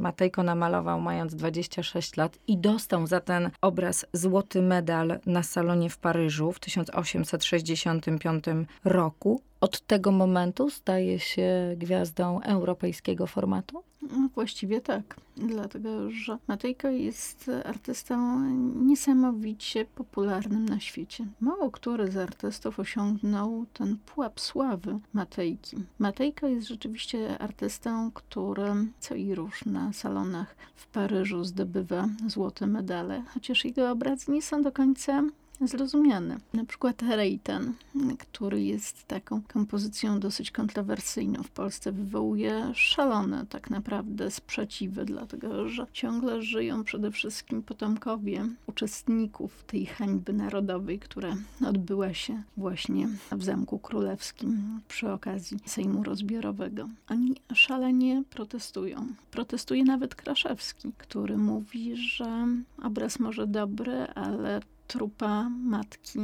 Matejko 0.00 0.42
namalował 0.42 1.00
mając 1.00 1.34
26 1.34 2.16
lat 2.16 2.38
i 2.46 2.58
dostał 2.58 3.06
za 3.06 3.20
ten 3.20 3.50
obraz 3.60 4.06
złoty 4.12 4.62
medal 4.62 5.18
na 5.26 5.42
salonie 5.42 5.90
w 5.90 5.98
Paryżu 5.98 6.52
w 6.52 6.60
1865 6.60 8.44
roku 8.84 9.40
od 9.60 9.80
tego 9.80 10.12
momentu 10.12 10.70
staje 10.70 11.18
się 11.18 11.74
gwiazdą 11.76 12.40
europejskiego 12.40 13.26
formatu? 13.26 13.82
No, 14.02 14.28
właściwie 14.34 14.80
tak, 14.80 15.16
dlatego 15.36 16.10
że 16.10 16.38
Matejko 16.48 16.88
jest 16.88 17.50
artystą 17.64 18.40
niesamowicie 18.74 19.84
popularnym 19.84 20.66
na 20.68 20.80
świecie. 20.80 21.26
Mało 21.40 21.70
który 21.70 22.10
z 22.10 22.16
artystów 22.16 22.80
osiągnął 22.80 23.66
ten 23.72 23.96
pułap 24.06 24.40
sławy 24.40 24.98
Matejki. 25.12 25.76
Matejko 25.98 26.46
jest 26.46 26.68
rzeczywiście 26.68 27.38
artystą, 27.38 28.10
który 28.10 28.72
co 28.98 29.14
i 29.14 29.34
róż 29.34 29.64
na 29.64 29.92
salonach 29.92 30.56
w 30.76 30.86
Paryżu 30.86 31.44
zdobywa 31.44 32.08
złote 32.26 32.66
medale, 32.66 33.22
chociaż 33.34 33.64
jego 33.64 33.90
obrazy 33.90 34.32
nie 34.32 34.42
są 34.42 34.62
do 34.62 34.72
końca 34.72 35.22
zrozumiane. 35.60 36.38
Na 36.52 36.64
przykład 36.64 37.02
Reitan, 37.02 37.72
który 38.18 38.62
jest 38.62 39.04
taką 39.04 39.42
kompozycją 39.42 40.20
dosyć 40.20 40.50
kontrowersyjną 40.50 41.42
w 41.42 41.50
Polsce, 41.50 41.92
wywołuje 41.92 42.72
szalone 42.74 43.46
tak 43.46 43.70
naprawdę 43.70 44.30
sprzeciwy, 44.30 45.04
dlatego 45.04 45.68
że 45.68 45.86
ciągle 45.92 46.42
żyją 46.42 46.84
przede 46.84 47.10
wszystkim 47.10 47.62
potomkowie 47.62 48.48
uczestników 48.66 49.64
tej 49.64 49.86
hańby 49.86 50.32
narodowej, 50.32 50.98
która 50.98 51.36
odbyła 51.66 52.14
się 52.14 52.42
właśnie 52.56 53.08
w 53.32 53.44
Zamku 53.44 53.78
Królewskim 53.78 54.80
przy 54.88 55.12
okazji 55.12 55.58
Sejmu 55.66 56.02
Rozbiorowego. 56.02 56.88
Oni 57.08 57.34
szalenie 57.54 58.22
protestują. 58.30 59.06
Protestuje 59.30 59.84
nawet 59.84 60.14
Kraszewski, 60.14 60.92
który 60.98 61.36
mówi, 61.38 61.96
że 61.96 62.46
obraz 62.82 63.18
może 63.18 63.46
dobry, 63.46 64.06
ale 64.14 64.60
trupa 64.86 65.48
matki 65.48 66.18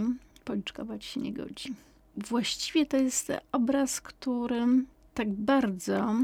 policzkować 0.44 1.04
się 1.04 1.20
nie 1.20 1.32
godzi. 1.32 1.74
Właściwie 2.16 2.86
to 2.86 2.96
jest 2.96 3.32
obraz, 3.52 4.00
który 4.00 4.66
tak 5.14 5.32
bardzo 5.32 6.14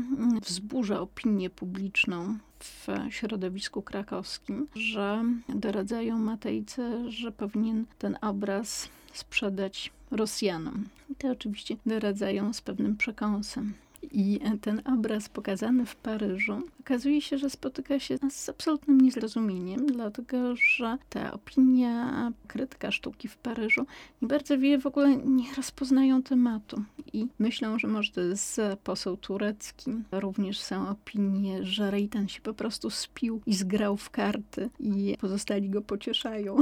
wzburza 0.42 1.00
opinię 1.00 1.50
publiczną 1.50 2.38
w 2.58 2.88
środowisku 3.10 3.82
krakowskim, 3.82 4.66
że 4.74 5.24
doradzają 5.48 6.18
Matejce, 6.18 7.10
że 7.10 7.32
powinien 7.32 7.84
ten 7.98 8.18
obraz 8.20 8.88
sprzedać 9.12 9.92
Rosjanom. 10.10 10.84
I 11.24 11.26
oczywiście 11.26 11.76
doradzają 11.86 12.52
z 12.52 12.60
pewnym 12.60 12.96
przekąsem. 12.96 13.74
I 14.12 14.40
ten 14.60 14.82
obraz 14.84 15.28
pokazany 15.28 15.86
w 15.86 15.96
Paryżu 15.96 16.62
okazuje 16.88 17.22
się, 17.22 17.38
że 17.38 17.50
spotyka 17.50 17.98
się 17.98 18.18
z 18.30 18.48
absolutnym 18.48 19.00
niezrozumieniem, 19.00 19.86
dlatego 19.86 20.56
że 20.56 20.98
ta 21.08 21.32
opinia 21.32 22.32
krytyka 22.46 22.90
sztuki 22.90 23.28
w 23.28 23.36
Paryżu 23.36 23.86
nie 24.22 24.28
bardzo 24.28 24.58
wie, 24.58 24.78
w 24.78 24.86
ogóle 24.86 25.16
nie 25.16 25.54
rozpoznają 25.54 26.22
tematu 26.22 26.82
i 27.12 27.26
myślą, 27.38 27.78
że 27.78 27.88
może 27.88 28.12
to 28.12 28.20
jest 28.20 28.60
poseł 28.84 29.16
turecki. 29.16 29.90
Również 30.12 30.60
są 30.60 30.88
opinie, 30.88 31.64
że 31.64 31.90
Reitan 31.90 32.28
się 32.28 32.40
po 32.40 32.54
prostu 32.54 32.90
spił 32.90 33.40
i 33.46 33.54
zgrał 33.54 33.96
w 33.96 34.10
karty 34.10 34.70
i 34.80 35.16
pozostali 35.20 35.70
go 35.70 35.82
pocieszają. 35.82 36.56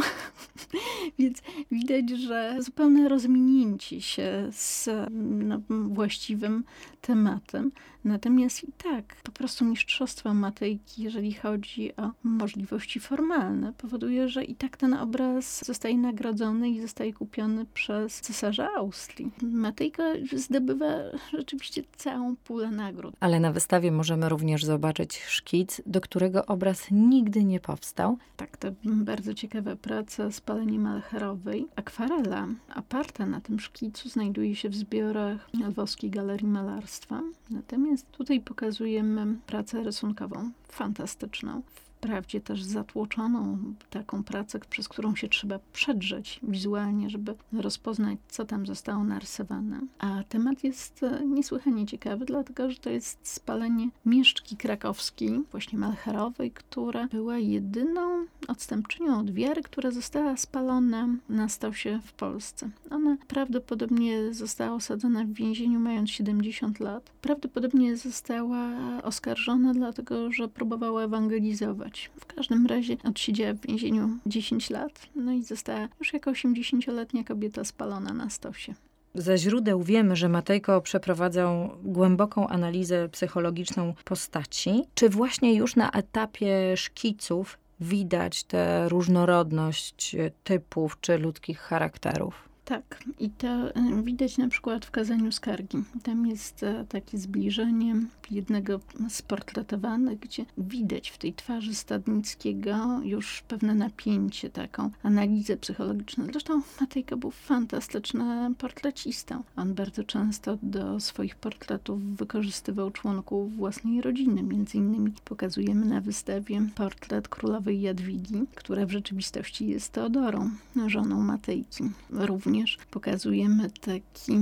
Więc 1.18 1.42
widać, 1.70 2.10
że 2.10 2.56
zupełne 2.60 3.08
rozminięcie 3.08 4.02
się 4.02 4.48
z 4.52 4.88
no, 5.10 5.60
właściwym 5.68 6.64
tematem. 7.00 7.72
Natomiast 8.06 8.64
i 8.64 8.72
tak, 8.72 9.16
po 9.22 9.32
prostu 9.32 9.64
mistrzostwo 9.64 10.15
Matejki, 10.24 11.02
jeżeli 11.02 11.32
chodzi 11.32 11.96
o 11.96 12.10
możliwości 12.24 13.00
formalne, 13.00 13.72
powoduje, 13.72 14.28
że 14.28 14.44
i 14.44 14.54
tak 14.54 14.76
ten 14.76 14.94
obraz 14.94 15.64
zostaje 15.64 15.98
nagrodzony 15.98 16.70
i 16.70 16.80
zostaje 16.80 17.12
kupiony 17.12 17.66
przez 17.74 18.20
cesarza 18.20 18.68
Austrii. 18.76 19.30
Matejka 19.42 20.02
zdobywa 20.36 20.86
rzeczywiście 21.32 21.82
całą 21.96 22.36
pulę 22.36 22.70
nagród. 22.70 23.14
Ale 23.20 23.40
na 23.40 23.52
wystawie 23.52 23.92
możemy 23.92 24.28
również 24.28 24.64
zobaczyć 24.64 25.22
szkic, 25.26 25.80
do 25.86 26.00
którego 26.00 26.46
obraz 26.46 26.86
nigdy 26.90 27.44
nie 27.44 27.60
powstał. 27.60 28.18
Tak, 28.36 28.56
to 28.56 28.68
bardzo 28.84 29.34
ciekawa 29.34 29.76
praca 29.76 30.30
spalenie 30.30 30.78
malcherowej. 30.78 31.66
Akwarela 31.76 32.48
oparta 32.76 33.26
na 33.26 33.40
tym 33.40 33.60
szkicu 33.60 34.08
znajduje 34.08 34.56
się 34.56 34.68
w 34.68 34.74
zbiorach 34.74 35.48
Lwowskiej 35.68 36.10
Galerii 36.10 36.48
Malarstwa. 36.48 37.22
Natomiast 37.50 38.10
tutaj 38.10 38.40
pokazujemy 38.40 39.36
pracę 39.46 39.82
rysunkową, 39.96 40.50
fantastyczną 40.68 41.62
wprawdzie 42.06 42.40
też 42.40 42.62
zatłoczoną 42.62 43.58
taką 43.90 44.24
pracę, 44.24 44.60
przez 44.70 44.88
którą 44.88 45.16
się 45.16 45.28
trzeba 45.28 45.58
przedrzeć 45.72 46.40
wizualnie, 46.42 47.10
żeby 47.10 47.34
rozpoznać, 47.52 48.18
co 48.28 48.44
tam 48.44 48.66
zostało 48.66 49.04
narysowane. 49.04 49.80
A 49.98 50.22
temat 50.28 50.64
jest 50.64 51.02
e, 51.02 51.26
niesłychanie 51.26 51.86
ciekawy, 51.86 52.24
dlatego 52.24 52.70
że 52.70 52.76
to 52.76 52.90
jest 52.90 53.18
spalenie 53.22 53.88
mieszczki 54.04 54.56
krakowskiej, 54.56 55.42
właśnie 55.50 55.78
malcherowej, 55.78 56.50
która 56.50 57.06
była 57.06 57.38
jedyną 57.38 58.26
odstępczynią 58.48 59.20
od 59.20 59.30
wiary, 59.30 59.62
która 59.62 59.90
została 59.90 60.36
spalona 60.36 61.08
na 61.28 61.48
stosie 61.48 62.00
w 62.04 62.12
Polsce. 62.12 62.70
Ona 62.90 63.16
prawdopodobnie 63.28 64.34
została 64.34 64.76
osadzona 64.76 65.24
w 65.24 65.32
więzieniu 65.32 65.80
mając 65.80 66.10
70 66.10 66.80
lat. 66.80 67.10
Prawdopodobnie 67.22 67.96
została 67.96 68.70
oskarżona 69.02 69.74
dlatego, 69.74 70.32
że 70.32 70.48
próbowała 70.48 71.02
ewangelizować 71.02 71.95
w 72.20 72.26
każdym 72.26 72.66
razie 72.66 72.96
odsiedziała 73.04 73.54
w 73.54 73.60
więzieniu 73.60 74.18
10 74.26 74.70
lat, 74.70 75.06
no 75.16 75.32
i 75.32 75.42
została 75.42 75.88
już 75.98 76.12
jako 76.12 76.30
80-letnia 76.30 77.24
kobieta 77.24 77.64
spalona 77.64 78.12
na 78.12 78.30
stosie. 78.30 78.74
Ze 79.14 79.38
źródeł 79.38 79.82
wiemy, 79.82 80.16
że 80.16 80.28
Matejko 80.28 80.80
przeprowadzał 80.80 81.70
głęboką 81.84 82.48
analizę 82.48 83.08
psychologiczną 83.08 83.94
postaci. 84.04 84.82
Czy 84.94 85.08
właśnie 85.08 85.54
już 85.54 85.76
na 85.76 85.90
etapie 85.90 86.76
szkiców 86.76 87.58
widać 87.80 88.44
tę 88.44 88.88
różnorodność 88.88 90.16
typów 90.44 91.00
czy 91.00 91.18
ludzkich 91.18 91.58
charakterów? 91.58 92.48
Tak, 92.68 93.04
i 93.18 93.30
to 93.30 93.46
e, 93.48 94.02
widać 94.02 94.38
na 94.38 94.48
przykład 94.48 94.86
w 94.86 94.90
kazaniu 94.90 95.32
skargi. 95.32 95.78
Tam 96.02 96.26
jest 96.26 96.62
e, 96.62 96.84
takie 96.88 97.18
zbliżenie 97.18 97.94
jednego 98.30 98.80
z 99.08 99.22
portretowanych, 99.22 100.18
gdzie 100.18 100.44
widać 100.58 101.10
w 101.10 101.18
tej 101.18 101.34
twarzy 101.34 101.74
Stadnickiego 101.74 103.00
już 103.02 103.42
pewne 103.48 103.74
napięcie, 103.74 104.50
taką 104.50 104.90
analizę 105.02 105.56
psychologiczną. 105.56 106.24
Zresztą 106.30 106.62
Matejko 106.80 107.16
był 107.16 107.30
fantastyczny 107.30 108.54
portrecistą. 108.58 109.42
On 109.56 109.74
bardzo 109.74 110.04
często 110.04 110.58
do 110.62 111.00
swoich 111.00 111.36
portretów 111.36 112.16
wykorzystywał 112.16 112.90
członków 112.90 113.56
własnej 113.56 114.00
rodziny. 114.00 114.42
Między 114.42 114.78
innymi 114.78 115.12
pokazujemy 115.24 115.86
na 115.86 116.00
wystawie 116.00 116.62
portret 116.74 117.28
królowej 117.28 117.80
Jadwigi, 117.80 118.44
która 118.54 118.86
w 118.86 118.90
rzeczywistości 118.90 119.68
jest 119.68 119.92
Teodorą, 119.92 120.50
żoną 120.86 121.20
Matejki. 121.20 121.84
Również 122.10 122.55
pokazujemy 122.90 123.70
taki 123.70 124.32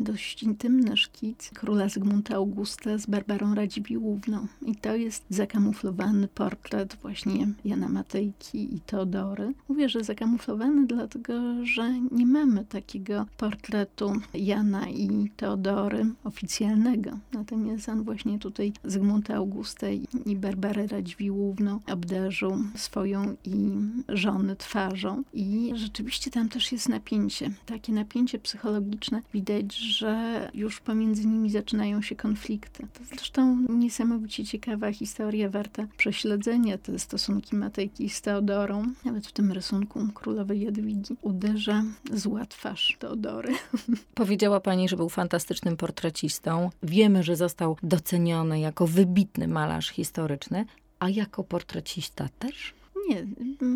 dość 0.00 0.42
intymny 0.42 0.96
szkic 0.96 1.50
króla 1.54 1.88
Zygmunta 1.88 2.34
Augusta 2.34 2.98
z 2.98 3.06
Barbarą 3.06 3.54
Radziwiłłówną. 3.54 4.46
I 4.66 4.76
to 4.76 4.94
jest 4.96 5.24
zakamuflowany 5.30 6.28
portret 6.28 6.96
właśnie 7.02 7.48
Jana 7.64 7.88
Matejki 7.88 8.76
i 8.76 8.80
Teodory. 8.80 9.54
Mówię, 9.68 9.88
że 9.88 10.04
zakamuflowany 10.04 10.86
dlatego, 10.86 11.32
że 11.62 12.00
nie 12.00 12.26
mamy 12.26 12.64
takiego 12.64 13.26
portretu 13.36 14.12
Jana 14.34 14.88
i 14.88 15.30
Teodory 15.36 16.06
oficjalnego. 16.24 17.10
Natomiast 17.32 17.88
on 17.88 18.02
właśnie 18.04 18.38
tutaj 18.38 18.72
Zygmunta 18.84 19.34
Augusta 19.34 19.86
i 20.26 20.36
Barbarę 20.36 20.86
Radziwiłłówną 20.86 21.80
obdarzył 21.92 22.56
swoją 22.74 23.36
i 23.44 23.68
żony 24.08 24.56
twarzą. 24.56 25.22
I 25.32 25.72
rzeczywiście 25.74 26.30
tam 26.30 26.48
też 26.48 26.72
jest 26.72 26.88
napięcie. 26.88 27.50
Takie 27.66 27.92
napięcie 27.92 28.38
psychologiczne 28.38 29.22
widać, 29.34 29.81
że 29.82 30.50
już 30.54 30.80
pomiędzy 30.80 31.26
nimi 31.26 31.50
zaczynają 31.50 32.02
się 32.02 32.16
konflikty. 32.16 32.86
To 32.92 33.04
zresztą 33.04 33.66
niesamowicie 33.68 34.44
ciekawa 34.44 34.92
historia, 34.92 35.48
warta 35.48 35.86
prześledzenia. 35.96 36.78
Te 36.78 36.98
stosunki 36.98 37.56
Matejki 37.56 38.08
z 38.08 38.22
Teodorą, 38.22 38.84
nawet 39.04 39.26
w 39.26 39.32
tym 39.32 39.52
rysunku 39.52 40.08
królowej 40.14 40.60
Jadwigi, 40.60 41.16
uderza 41.22 41.82
zła 42.12 42.46
twarz 42.46 42.96
Teodory. 42.98 43.54
Powiedziała 44.14 44.60
pani, 44.60 44.88
że 44.88 44.96
był 44.96 45.08
fantastycznym 45.08 45.76
portrecistą. 45.76 46.70
Wiemy, 46.82 47.22
że 47.22 47.36
został 47.36 47.76
doceniony 47.82 48.60
jako 48.60 48.86
wybitny 48.86 49.48
malarz 49.48 49.88
historyczny, 49.88 50.66
a 50.98 51.08
jako 51.08 51.44
portrecista 51.44 52.28
też? 52.38 52.74
Nie, 53.08 53.26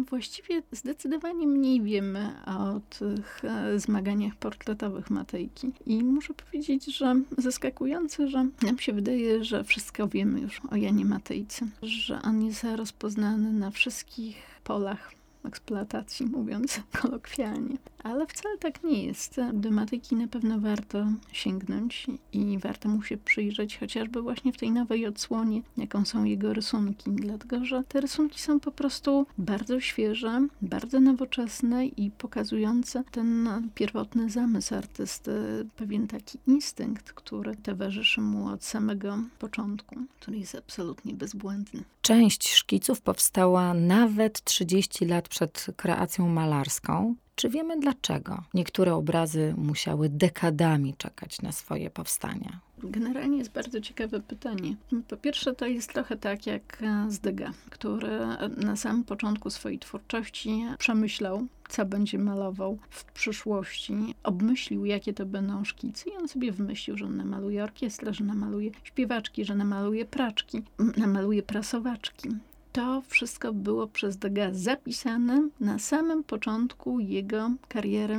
właściwie 0.09 0.63
zdecydowanie 0.73 1.47
mniej 1.47 1.83
wiemy 1.83 2.33
o 2.47 2.81
tych 2.99 3.45
e, 3.45 3.79
zmaganiach 3.81 4.35
portretowych 4.35 5.11
Matejki. 5.11 5.73
I 5.87 6.05
muszę 6.05 6.35
powiedzieć, 6.35 6.85
że 6.85 7.15
zaskakujące, 7.39 8.29
że 8.29 8.47
nam 8.63 8.79
się 8.79 8.93
wydaje, 8.93 9.45
że 9.45 9.65
wszystko 9.65 10.09
wiemy 10.09 10.41
już 10.41 10.61
o 10.71 10.77
Janie 10.77 11.05
Matejce, 11.05 11.67
że 11.83 12.23
on 12.23 12.43
jest 12.43 12.65
rozpoznany 12.77 13.53
na 13.53 13.71
wszystkich 13.71 14.37
polach 14.65 15.17
eksploatacji, 15.47 16.27
mówiąc 16.27 16.81
kolokwialnie. 17.03 17.77
Ale 18.03 18.27
wcale 18.27 18.59
tak 18.59 18.85
nie 18.85 19.05
jest. 19.05 19.37
Do 19.53 19.71
matyki 19.71 20.17
na 20.17 20.29
pewno 20.29 20.61
warto 20.61 21.07
sięgnąć 21.33 22.07
i 22.33 22.59
warto 22.59 22.89
mu 22.89 23.03
się 23.03 23.17
przyjrzeć, 23.17 23.79
chociażby 23.79 24.23
właśnie 24.23 24.53
w 24.53 24.57
tej 24.57 24.71
nowej 24.71 25.07
odsłonie, 25.07 25.63
jaką 25.77 26.05
są 26.05 26.25
jego 26.25 26.53
rysunki, 26.53 27.11
dlatego 27.11 27.65
że 27.65 27.83
te 27.89 28.01
rysunki 28.01 28.41
są 28.41 28.61
po 28.61 28.73
prostu 28.73 29.27
bardzo 29.39 29.81
świeże, 29.81 30.47
bardzo 30.63 31.01
nowoczesne 31.01 31.87
i 31.87 32.11
pokazujące 32.11 33.05
ten 33.11 33.49
pierwotny 33.75 34.31
zamysł 34.31 34.75
artysty, 34.75 35.33
pewien 35.77 36.07
taki 36.07 36.39
instynkt, 36.47 37.13
który 37.13 37.57
towarzyszy 37.57 38.21
mu 38.21 38.49
od 38.49 38.65
samego 38.65 39.19
początku, 39.39 39.97
który 40.21 40.39
jest 40.39 40.55
absolutnie 40.55 41.15
bezbłędny. 41.15 41.85
Część 42.03 42.49
szkiców 42.49 43.01
powstała 43.01 43.75
nawet 43.75 44.45
30 44.45 45.05
lat 45.05 45.29
przed 45.37 45.67
kreacją 45.77 46.29
malarską. 46.29 47.15
Czy 47.35 47.49
wiemy 47.49 47.81
dlaczego 47.81 48.43
niektóre 48.55 48.95
obrazy 48.95 49.55
musiały 49.57 50.09
dekadami 50.09 50.95
czekać 50.95 51.43
na 51.43 51.53
swoje 51.53 51.91
powstania? 51.91 52.61
Generalnie 52.83 53.39
jest 53.39 53.53
bardzo 53.53 53.81
ciekawe 53.81 54.21
pytanie. 54.21 54.77
Po 55.09 55.17
pierwsze, 55.17 55.55
to 55.55 55.67
jest 55.67 55.93
trochę 55.93 56.17
tak 56.17 56.47
jak 56.47 56.83
z 57.09 57.19
Degas, 57.19 57.57
który 57.71 58.09
na 58.57 58.77
samym 58.77 59.05
początku 59.05 59.51
swojej 59.51 59.79
twórczości 59.79 60.65
przemyślał, 60.79 61.47
co 61.69 61.87
będzie 61.87 62.19
malował 62.19 62.79
w 62.91 63.05
przyszłości, 63.05 63.95
obmyślił, 64.23 64.85
jakie 64.85 65.13
to 65.15 65.27
będą 65.27 65.65
szkice 65.65 66.11
i 66.11 66.17
on 66.17 66.29
sobie 66.29 66.53
wymyślił, 66.53 66.97
że 66.97 67.05
on 67.05 67.17
namaluje 67.17 67.65
orkiestrę, 67.65 68.15
że 68.15 68.25
namaluje 68.25 68.71
śpiewaczki, 68.85 69.45
że 69.45 69.55
namaluje 69.55 70.05
praczki, 70.05 70.63
namaluje 70.97 71.43
prasowaczki 71.43 72.29
to 72.77 73.03
wszystko 73.09 73.53
było 73.53 73.87
przez 73.87 74.17
Degas 74.17 74.57
zapisane 74.57 75.49
na 75.61 75.79
samym 75.79 76.25
początku 76.25 77.01
jego 77.01 77.51
kariery 77.69 78.19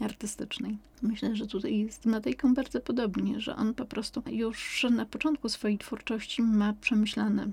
artystycznej. 0.00 0.78
Myślę, 1.02 1.36
że 1.36 1.46
tutaj 1.46 1.78
jest 1.78 2.02
z 2.02 2.06
Matejką 2.06 2.54
bardzo 2.54 2.80
podobnie, 2.80 3.40
że 3.40 3.56
on 3.56 3.74
po 3.74 3.84
prostu 3.84 4.22
już 4.30 4.86
na 4.90 5.06
początku 5.06 5.48
swojej 5.48 5.78
twórczości 5.78 6.42
ma 6.42 6.74
przemyślane 6.80 7.46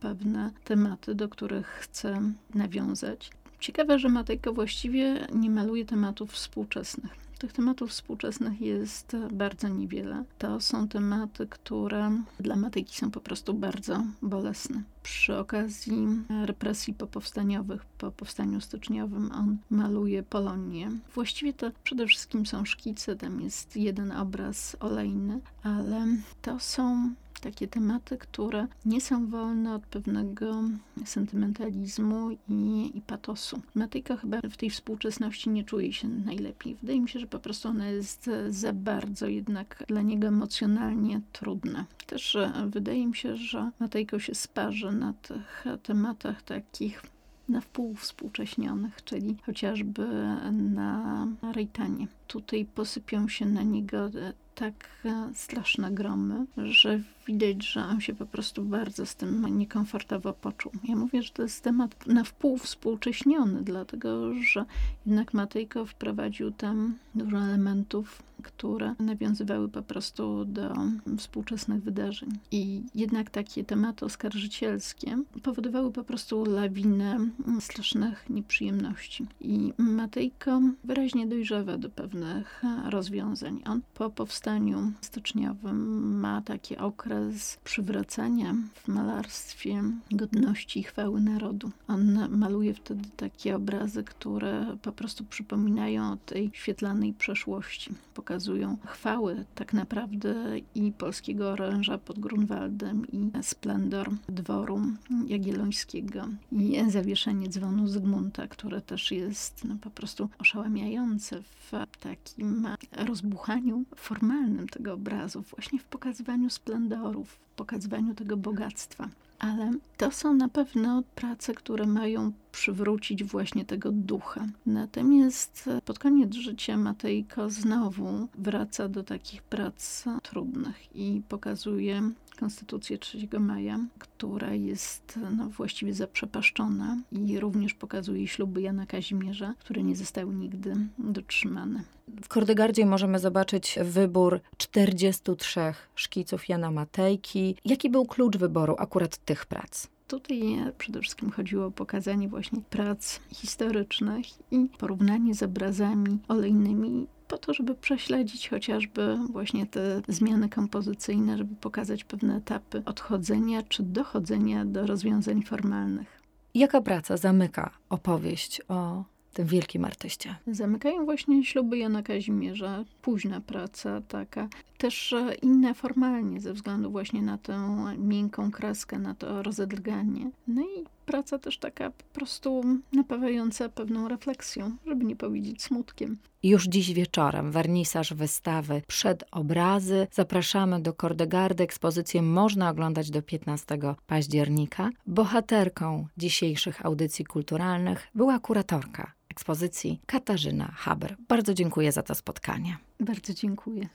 pewne 0.00 0.50
tematy, 0.64 1.14
do 1.14 1.28
których 1.28 1.66
chce 1.66 2.22
nawiązać. 2.54 3.30
Ciekawe, 3.60 3.98
że 3.98 4.08
Matejko 4.08 4.52
właściwie 4.52 5.26
nie 5.34 5.50
maluje 5.50 5.84
tematów 5.84 6.32
współczesnych. 6.32 7.16
Tych 7.42 7.52
tematów 7.52 7.90
współczesnych 7.90 8.60
jest 8.60 9.16
bardzo 9.32 9.68
niewiele. 9.68 10.24
To 10.38 10.60
są 10.60 10.88
tematy, 10.88 11.46
które 11.46 12.22
dla 12.40 12.56
Matejki 12.56 12.98
są 12.98 13.10
po 13.10 13.20
prostu 13.20 13.54
bardzo 13.54 14.04
bolesne. 14.22 14.82
Przy 15.02 15.38
okazji 15.38 16.06
represji 16.44 16.94
popowstaniowych, 16.94 17.84
po 17.84 18.10
powstaniu 18.10 18.60
styczniowym, 18.60 19.32
on 19.32 19.56
maluje 19.70 20.22
Polonię. 20.22 20.90
Właściwie 21.14 21.52
to 21.52 21.70
przede 21.84 22.06
wszystkim 22.06 22.46
są 22.46 22.64
szkice, 22.64 23.16
tam 23.16 23.40
jest 23.40 23.76
jeden 23.76 24.12
obraz 24.12 24.76
olejny, 24.80 25.40
ale 25.62 26.06
to 26.42 26.58
są 26.58 27.14
takie 27.42 27.68
tematy, 27.68 28.18
które 28.18 28.66
nie 28.84 29.00
są 29.00 29.26
wolne 29.26 29.74
od 29.74 29.86
pewnego 29.86 30.62
sentymentalizmu 31.04 32.30
i, 32.48 32.90
i 32.94 33.00
patosu. 33.00 33.62
Matyka 33.74 34.16
chyba 34.16 34.40
w 34.50 34.56
tej 34.56 34.70
współczesności 34.70 35.50
nie 35.50 35.64
czuje 35.64 35.92
się 35.92 36.08
najlepiej. 36.08 36.76
Wydaje 36.80 37.00
mi 37.00 37.08
się, 37.08 37.18
że 37.18 37.26
po 37.26 37.38
prostu 37.38 37.68
ona 37.68 37.88
jest 37.88 38.30
za 38.48 38.72
bardzo 38.72 39.26
jednak 39.26 39.84
dla 39.88 40.02
niego 40.02 40.28
emocjonalnie 40.28 41.20
trudna. 41.32 41.84
Też 42.06 42.38
wydaje 42.66 43.06
mi 43.06 43.16
się, 43.16 43.36
że 43.36 43.70
Matejko 43.80 44.18
się 44.18 44.34
sparzy 44.34 44.92
na 44.92 45.12
tych 45.12 45.64
tematach 45.82 46.42
takich 46.42 47.02
na 47.48 47.60
wpół 47.60 47.94
współcześnionych, 47.94 49.04
czyli 49.04 49.36
chociażby 49.46 50.06
na 50.52 51.26
Rejtanie. 51.52 52.06
Tutaj 52.26 52.64
posypią 52.74 53.28
się 53.28 53.46
na 53.46 53.62
niego 53.62 54.10
tak 54.54 54.88
e, 55.04 55.30
straszne 55.34 55.90
gromy, 55.90 56.46
że 56.56 57.00
widać, 57.26 57.66
że 57.66 57.84
on 57.84 58.00
się 58.00 58.14
po 58.14 58.26
prostu 58.26 58.64
bardzo 58.64 59.06
z 59.06 59.16
tym 59.16 59.58
niekomfortowo 59.58 60.32
poczuł. 60.32 60.72
Ja 60.84 60.96
mówię, 60.96 61.22
że 61.22 61.30
to 61.30 61.42
jest 61.42 61.64
temat 61.64 62.06
na 62.06 62.24
wpół 62.24 62.58
współcześniony, 62.58 63.62
dlatego 63.62 64.34
że 64.34 64.64
jednak 65.06 65.34
Matejko 65.34 65.86
wprowadził 65.86 66.50
tam 66.50 66.94
dużo 67.14 67.38
elementów, 67.38 68.22
które 68.42 68.94
nawiązywały 68.98 69.68
po 69.68 69.82
prostu 69.82 70.44
do 70.44 70.74
współczesnych 71.18 71.82
wydarzeń. 71.82 72.28
I 72.50 72.82
jednak 72.94 73.30
takie 73.30 73.64
tematy 73.64 74.04
oskarżycielskie 74.04 75.18
powodowały 75.42 75.92
po 75.92 76.04
prostu 76.04 76.44
lawinę 76.44 77.18
strasznych 77.60 78.30
nieprzyjemności. 78.30 79.26
I 79.40 79.72
Matejko 79.78 80.60
wyraźnie 80.84 81.26
dojrzewa 81.26 81.78
do 81.78 81.90
pewnych 81.90 82.62
rozwiązań. 82.90 83.62
On 83.66 83.80
po 83.94 84.10
powstaniu 84.10 84.92
styczniowym 85.00 86.20
ma 86.20 86.42
taki 86.42 86.76
okres, 86.76 87.11
okres 87.12 87.58
przywracania 87.64 88.54
w 88.74 88.88
malarstwie 88.88 89.82
godności 90.10 90.80
i 90.80 90.82
chwały 90.82 91.20
narodu. 91.20 91.70
On 91.88 92.28
maluje 92.28 92.74
wtedy 92.74 93.08
takie 93.16 93.56
obrazy, 93.56 94.04
które 94.04 94.76
po 94.82 94.92
prostu 94.92 95.24
przypominają 95.24 96.12
o 96.12 96.16
tej 96.16 96.50
świetlanej 96.54 97.12
przeszłości. 97.12 97.94
Pokazują 98.14 98.76
chwały 98.86 99.44
tak 99.54 99.72
naprawdę 99.72 100.34
i 100.74 100.92
polskiego 100.92 101.50
oręża 101.50 101.98
pod 101.98 102.18
Grunwaldem 102.18 103.06
i 103.12 103.30
splendor 103.42 104.10
dworu 104.28 104.80
jagiellońskiego 105.26 106.28
i 106.52 106.82
zawieszenie 106.88 107.48
dzwonu 107.48 107.88
Zygmunta, 107.88 108.46
które 108.46 108.80
też 108.80 109.12
jest 109.12 109.64
no, 109.64 109.76
po 109.80 109.90
prostu 109.90 110.28
oszałamiające 110.38 111.42
w 111.42 111.72
takim 112.00 112.68
rozbuchaniu 112.92 113.84
formalnym 113.96 114.68
tego 114.68 114.92
obrazu, 114.92 115.44
właśnie 115.50 115.78
w 115.78 115.84
pokazywaniu 115.84 116.50
splendoru 116.50 117.01
w 117.10 117.38
pokazywaniu 117.56 118.14
tego 118.14 118.36
bogactwa. 118.36 119.08
Ale 119.38 119.72
to 119.96 120.10
są 120.10 120.34
na 120.34 120.48
pewno 120.48 121.02
prace, 121.14 121.54
które 121.54 121.86
mają 121.86 122.32
przywrócić 122.52 123.24
właśnie 123.24 123.64
tego 123.64 123.92
ducha. 123.92 124.46
Natomiast 124.66 125.70
pod 125.84 125.98
koniec 125.98 126.34
życia 126.34 126.76
Matejko 126.76 127.50
znowu 127.50 128.28
wraca 128.38 128.88
do 128.88 129.02
takich 129.02 129.42
prac 129.42 130.04
trudnych 130.22 130.96
i 130.96 131.22
pokazuje 131.28 132.02
Konstytucję 132.38 132.98
3 132.98 133.28
maja, 133.40 133.78
która 133.98 134.54
jest 134.54 135.18
no, 135.36 135.48
właściwie 135.48 135.94
zaprzepaszczona 135.94 136.98
i 137.12 137.40
również 137.40 137.74
pokazuje 137.74 138.28
śluby 138.28 138.62
Jana 138.62 138.86
Kazimierza, 138.86 139.54
które 139.58 139.82
nie 139.82 139.96
zostały 139.96 140.34
nigdy 140.34 140.76
dotrzymane. 140.98 141.82
W 142.22 142.28
Kordegardzie 142.28 142.86
możemy 142.86 143.18
zobaczyć 143.18 143.78
wybór 143.82 144.40
43 144.56 145.60
szkiców 145.94 146.48
Jana 146.48 146.70
Matejki. 146.70 147.56
Jaki 147.64 147.90
był 147.90 148.06
klucz 148.06 148.36
wyboru 148.36 148.74
akurat 148.78 149.16
tych 149.16 149.46
prac? 149.46 149.86
Tutaj 150.08 150.56
przede 150.78 151.00
wszystkim 151.00 151.30
chodziło 151.30 151.66
o 151.66 151.70
pokazanie 151.70 152.28
właśnie 152.28 152.60
prac 152.70 153.20
historycznych 153.34 154.26
i 154.50 154.68
porównanie 154.78 155.34
z 155.34 155.42
obrazami 155.42 156.18
olejnymi 156.28 157.06
po 157.28 157.38
to, 157.38 157.54
żeby 157.54 157.74
prześledzić 157.74 158.48
chociażby 158.48 159.18
właśnie 159.30 159.66
te 159.66 160.02
zmiany 160.08 160.48
kompozycyjne, 160.48 161.38
żeby 161.38 161.54
pokazać 161.56 162.04
pewne 162.04 162.36
etapy 162.36 162.82
odchodzenia 162.86 163.62
czy 163.62 163.82
dochodzenia 163.82 164.64
do 164.64 164.86
rozwiązań 164.86 165.42
formalnych. 165.42 166.22
Jaka 166.54 166.80
praca 166.80 167.16
zamyka 167.16 167.70
opowieść 167.90 168.60
o 168.68 169.04
tym 169.32 169.46
wielkim 169.46 169.84
artyście? 169.84 170.34
Zamykają 170.46 171.04
właśnie 171.04 171.44
śluby 171.44 171.78
Jana 171.78 172.02
Kazimierza, 172.02 172.84
późna 173.02 173.40
praca 173.40 174.00
taka, 174.00 174.48
też 174.78 175.14
inne 175.42 175.74
formalnie 175.74 176.40
ze 176.40 176.52
względu 176.52 176.90
właśnie 176.90 177.22
na 177.22 177.38
tę 177.38 177.84
miękką 177.98 178.50
kreskę, 178.50 178.98
na 178.98 179.14
to 179.14 179.42
rozedrganie. 179.42 180.30
No 180.48 180.62
i 180.62 180.84
praca 181.02 181.38
też 181.38 181.58
taka 181.58 181.90
po 181.90 182.04
prostu 182.12 182.64
napawająca 182.92 183.68
pewną 183.68 184.08
refleksją, 184.08 184.76
żeby 184.86 185.04
nie 185.04 185.16
powiedzieć 185.16 185.62
smutkiem. 185.62 186.18
Już 186.42 186.64
dziś 186.64 186.92
wieczorem 186.92 187.52
wernisaż 187.52 188.14
wystawy 188.14 188.82
przed 188.86 189.24
obrazy. 189.30 190.06
Zapraszamy 190.12 190.80
do 190.80 190.92
Kordegardy. 190.92 191.64
Ekspozycję 191.64 192.22
można 192.22 192.70
oglądać 192.70 193.10
do 193.10 193.22
15 193.22 193.78
października. 194.06 194.90
Bohaterką 195.06 196.06
dzisiejszych 196.16 196.86
audycji 196.86 197.24
kulturalnych 197.24 198.08
była 198.14 198.38
kuratorka 198.38 199.12
ekspozycji 199.32 200.00
Katarzyna 200.06 200.72
Haber. 200.76 201.16
Bardzo 201.28 201.54
dziękuję 201.54 201.92
za 201.92 202.02
to 202.02 202.14
spotkanie. 202.14 202.76
Bardzo 203.00 203.34
dziękuję. 203.34 203.88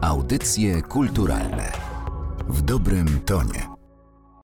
Audycje 0.00 0.82
kulturalne 0.82 1.72
w 2.48 2.62
dobrym 2.62 3.20
tonie. 3.20 3.77